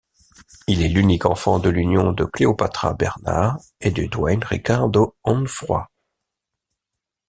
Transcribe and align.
Il 0.65 0.81
est 0.81 0.87
l'unique 0.87 1.27
enfant 1.27 1.59
de 1.59 1.69
l'union 1.69 2.11
de 2.11 2.25
Cleopatra 2.25 2.95
Bernard 2.95 3.59
et 3.81 3.91
de 3.91 4.07
Dwayne 4.07 4.43
Ricardo 4.43 5.15
Onfroy. 5.23 5.87